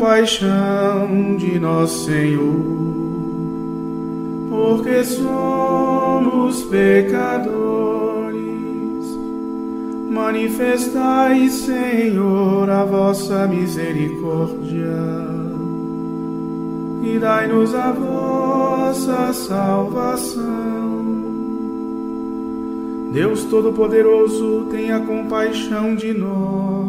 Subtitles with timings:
[0.00, 2.64] Compaixão de nosso Senhor,
[4.48, 8.40] porque somos pecadores.
[10.10, 14.96] Manifestai, Senhor, a vossa misericórdia
[17.02, 20.40] e dai-nos a vossa salvação.
[23.12, 26.79] Deus Todo-Poderoso, tenha compaixão de nós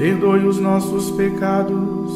[0.00, 2.10] perdoe os nossos pecados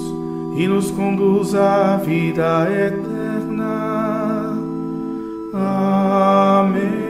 [0.56, 4.54] e nos conduza à vida eterna.
[5.52, 7.04] Amém.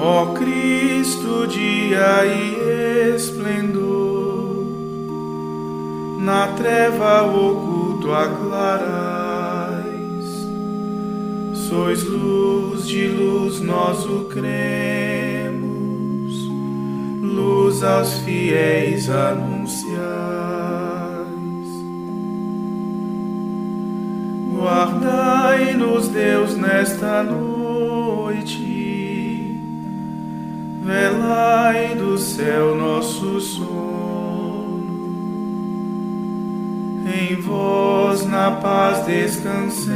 [0.00, 4.31] Ó Cristo, dia e esplendor
[6.22, 9.82] na treva oculto aclarais.
[11.52, 15.62] Sois luz de luz, nós o cremos,
[17.20, 19.92] luz aos fiéis anunciais.
[24.54, 28.60] Guardai-nos, Deus, nesta noite,
[30.84, 34.11] velai do céu nosso sono
[37.12, 39.92] em vós na paz descansemos,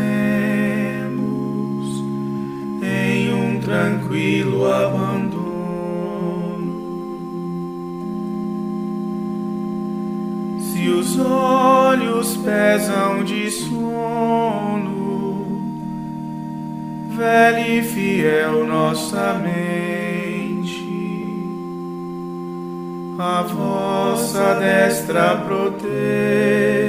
[2.82, 5.47] em um tranquilo abandono.
[10.60, 15.47] Se os olhos pesam de sono,
[17.16, 20.77] velho e fiel nossa mente,
[23.19, 26.86] a vossa destra proteja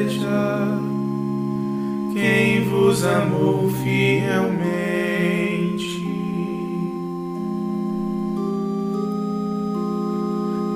[2.17, 4.67] quem vos amou fielmente.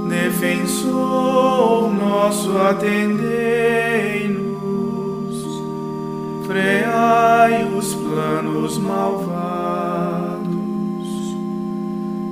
[0.07, 3.25] Defensor nosso, atendei-nos,
[6.45, 10.51] freai os planos malvados,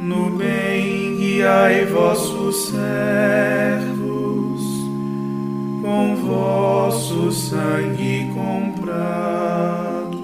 [0.02, 4.00] no bem guiai vossos servos
[5.81, 8.19] com vosso sangue
[8.90, 10.20] comprados.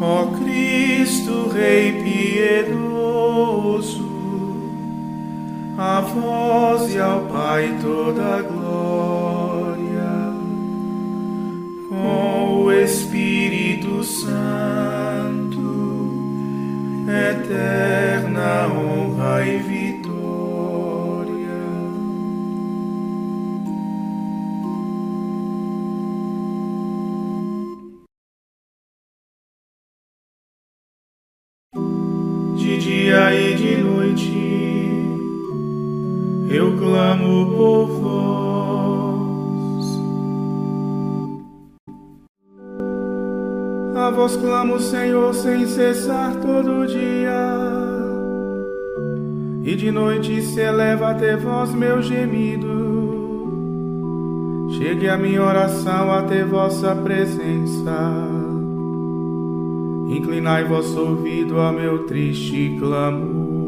[0.00, 3.22] Ó Cristo, Rei piedoso,
[5.78, 10.32] a vós e ao Pai toda a glória,
[11.88, 15.62] com o Espírito Santo,
[17.06, 19.81] eterna honra e vida
[32.82, 34.32] dia e de noite,
[36.50, 39.22] eu clamo por vós.
[43.94, 47.70] A vós clamo, Senhor, sem cessar todo dia.
[49.64, 52.82] E de noite se eleva até vós meu gemido.
[54.76, 58.51] Chegue a minha oração até vossa presença
[60.08, 63.62] inclinai vosso ouvido a meu triste clamor.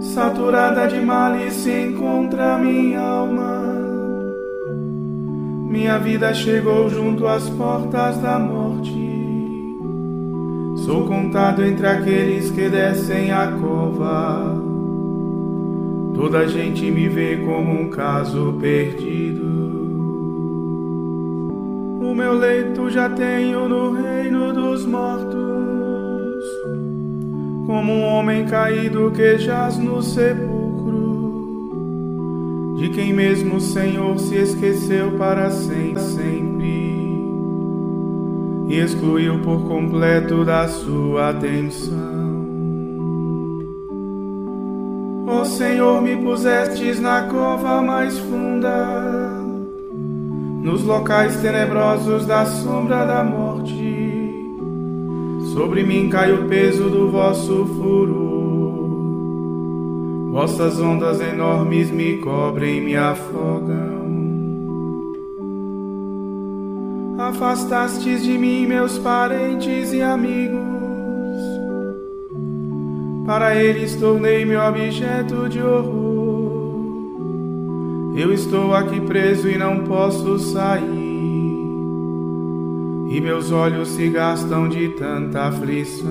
[0.00, 1.00] Saturada de
[1.52, 3.64] se encontra minha alma,
[5.68, 8.98] minha vida chegou junto às portas da morte.
[10.84, 14.60] Sou contado entre aqueles que descem a cova.
[16.14, 19.69] Toda gente me vê como um caso perdido.
[22.20, 26.44] Meu leito já tenho no reino dos mortos.
[27.66, 30.98] Com como um homem caído que jaz no sepulcro,
[32.78, 36.68] de quem mesmo o Senhor se esqueceu para sempre
[38.68, 41.96] e excluiu por completo da sua atenção.
[45.26, 49.39] Ó Senhor, me pusestes na cova mais funda,
[50.62, 54.10] nos locais tenebrosos da sombra da morte
[55.52, 58.30] Sobre mim cai o peso do vosso furor.
[60.30, 64.00] Vossas ondas enormes me cobrem e me afogam.
[67.18, 70.60] Afastastes de mim meus parentes e amigos.
[73.26, 76.09] Para eles tornei-me objeto de horror.
[78.20, 81.10] Eu estou aqui preso e não posso sair
[83.10, 86.10] e meus olhos se gastam de tanta aflição.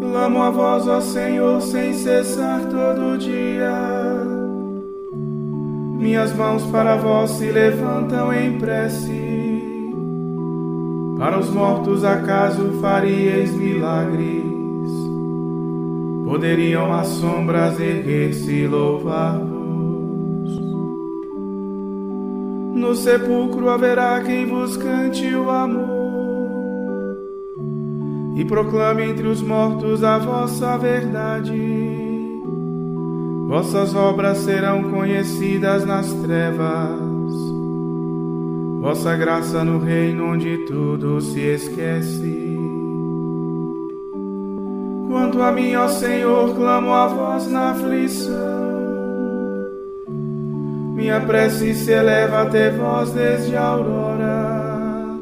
[0.00, 3.70] Clamo a vós, ó Senhor, sem cessar todo dia.
[5.98, 9.62] Minhas mãos para vós se levantam em prece.
[11.18, 14.39] Para os mortos, acaso faríeis milagres?
[16.30, 20.60] Poderiam as sombras erguer-se e louvar-vos?
[22.72, 25.90] No sepulcro haverá quem vos cante o amor
[28.36, 31.50] e proclame entre os mortos a vossa verdade.
[33.48, 37.00] Vossas obras serão conhecidas nas trevas,
[38.80, 42.49] vossa graça no reino onde tudo se esquece.
[45.10, 48.60] Quanto a mim, ó Senhor, clamo a vós na aflição
[51.00, 55.18] minha prece se eleva até vós desde a aurora.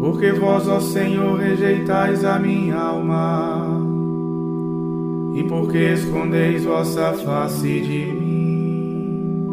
[0.00, 3.80] Porque vós, ó Senhor, rejeitais a minha alma,
[5.34, 9.48] e porque escondeis vossa face de mim.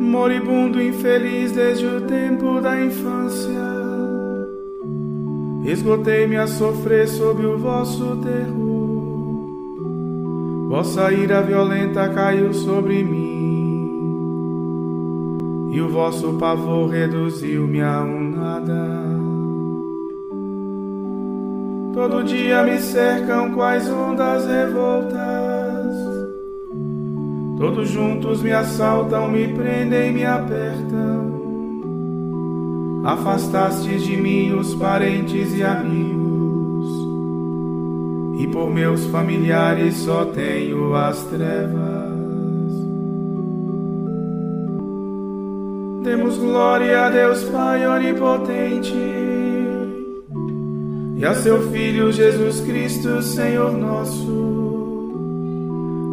[0.00, 3.81] Moribundo infeliz desde o tempo da infância,
[5.64, 8.72] esgotei-me a sofrer sob o vosso terror.
[10.68, 13.28] Vossa ira violenta caiu sobre mim,
[15.70, 19.02] e o vosso pavor reduziu-me a um nada.
[21.92, 25.94] Todo dia me cercam quais ondas revoltas,
[27.58, 31.31] todos juntos me assaltam, me prendem, me apertam.
[33.04, 36.22] Afastastes de mim os parentes e amigos
[38.38, 42.12] e por meus familiares só tenho as trevas.
[46.02, 48.92] Demos glória a Deus Pai onipotente
[51.16, 54.42] e a seu Filho Jesus Cristo, Senhor nosso,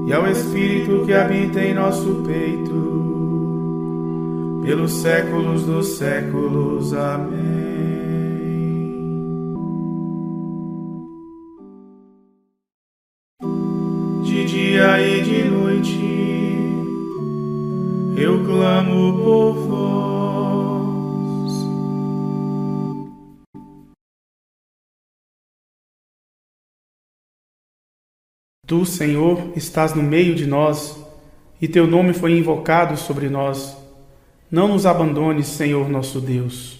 [0.07, 3.08] e ao Espírito que habita em nosso peito,
[4.63, 6.93] pelos séculos dos séculos.
[6.93, 7.59] Amém.
[14.79, 15.99] dia e de noite
[18.17, 19.79] eu clamo por vós.
[28.65, 30.97] Tu, Senhor, estás no meio de nós
[31.61, 33.78] e teu nome foi invocado sobre nós.
[34.51, 36.78] Não nos abandones, Senhor nosso Deus.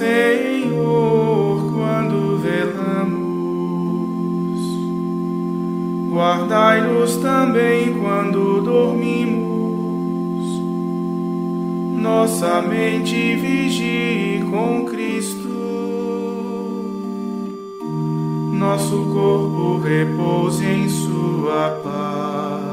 [0.00, 3.20] Senhor, quando velamos,
[6.10, 9.42] guardai-nos também quando dormimos,
[12.00, 15.50] nossa mente vigie com Cristo,
[18.54, 22.70] nosso corpo repouse em Sua paz.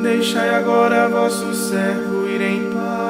[0.00, 3.01] Deixai agora vosso servo ir em paz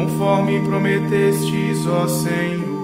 [0.00, 2.80] conforme prometestes, ó Senhor.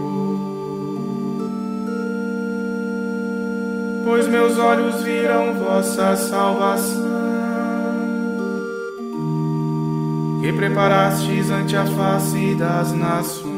[4.05, 7.03] pois meus olhos viram vossa salvação,
[10.41, 13.51] que preparastes ante a face das nações.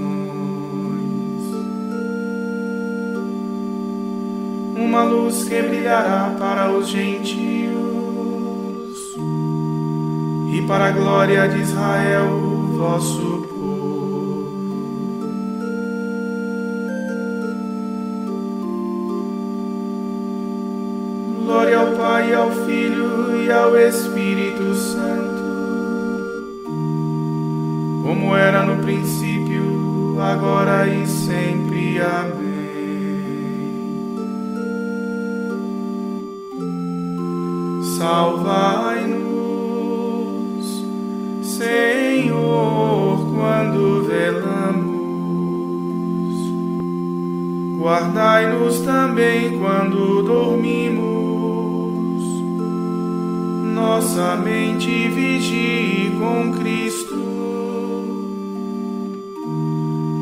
[4.74, 7.78] Uma luz que brilhará para os gentios
[10.50, 12.40] e para a glória de Israel,
[12.74, 13.37] vosso
[22.48, 25.42] ao Filho e ao Espírito Santo,
[28.02, 32.00] como era no princípio, agora e sempre.
[32.00, 32.48] Amém.
[37.98, 39.26] Salvai-nos,
[41.42, 42.38] Senhor,
[43.34, 44.88] quando velamos.
[47.78, 51.17] Guardai-nos também quando dormimos
[53.78, 57.14] nossa mente vigie com Cristo,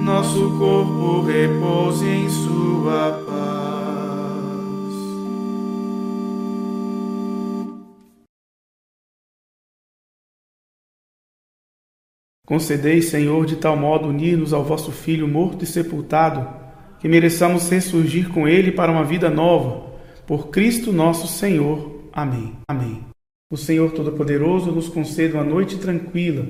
[0.05, 3.37] nosso corpo repouse em Sua paz.
[12.47, 16.47] Concedei, Senhor, de tal modo unir-nos ao vosso Filho morto e sepultado,
[17.01, 19.97] que mereçamos ressurgir com ele para uma vida nova.
[20.27, 22.11] Por Cristo nosso Senhor.
[22.13, 22.55] Amém.
[22.69, 23.16] Amém.
[23.49, 26.45] O Senhor Todo-Poderoso nos conceda uma noite tranquila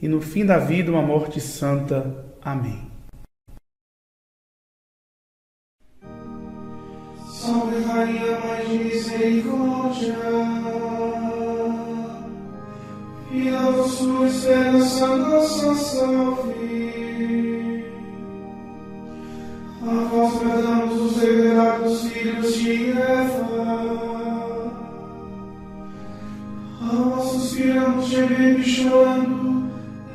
[0.00, 2.24] e no fim da vida uma morte santa.
[2.40, 2.90] Amém.
[7.26, 10.16] Salve Rainha, Mãe de Misericórdia,
[13.28, 16.54] Filha da sua esperança, nossa salve.
[19.82, 24.07] A vós bradamos os degradados filhos de Eva.
[27.68, 29.70] Suspiramos gemendo e chorando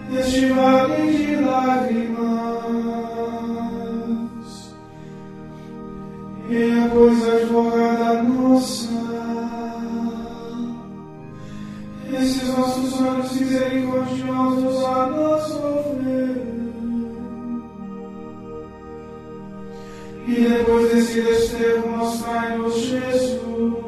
[0.10, 2.24] neste vale de lágrimas.
[6.50, 8.90] E a coisa advogada nossa,
[12.12, 16.54] esses nossos olhos misericordiosos a nos ouvir.
[20.28, 23.83] E depois desse desterro, mostrai-nos Jesus.